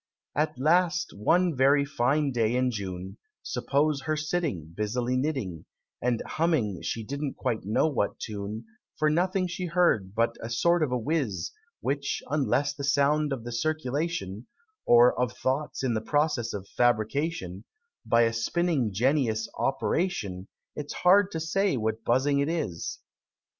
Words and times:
At 0.35 0.57
last 0.57 1.13
one 1.15 1.55
very 1.55 1.85
fine 1.85 2.31
day 2.31 2.55
in 2.55 2.71
June 2.71 3.19
Suppose 3.43 4.01
her 4.05 4.17
sitting, 4.17 4.73
Busily 4.75 5.15
knitting, 5.15 5.65
And 6.01 6.23
humming 6.25 6.81
she 6.81 7.03
didn't 7.03 7.35
quite 7.35 7.65
know 7.65 7.85
what 7.87 8.17
tune; 8.17 8.65
For 8.97 9.11
nothing 9.11 9.45
she 9.45 9.67
heard 9.67 10.15
but 10.15 10.37
a 10.41 10.49
sort 10.49 10.81
of 10.81 10.91
a 10.91 10.97
whizz, 10.97 11.51
Which, 11.81 12.23
unless 12.31 12.73
the 12.73 12.83
sound 12.83 13.31
of 13.31 13.43
the 13.43 13.51
circulation, 13.51 14.47
Or 14.87 15.13
of 15.21 15.33
Thoughts 15.37 15.83
in 15.83 15.93
the 15.93 16.01
process 16.01 16.51
of 16.51 16.67
fabrication, 16.69 17.63
By 18.03 18.23
a 18.23 18.33
Spinning 18.33 18.91
Jennyish 18.91 19.45
operation, 19.59 20.47
It's 20.75 20.93
hard 20.93 21.29
to 21.33 21.39
say 21.39 21.77
what 21.77 22.03
buzzing 22.03 22.39
it 22.39 22.49
is. 22.49 22.97